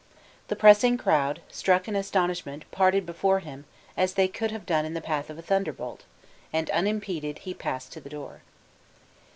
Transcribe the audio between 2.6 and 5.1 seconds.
parted before him as they could have done in the